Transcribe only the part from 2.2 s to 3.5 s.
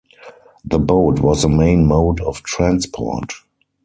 of transport.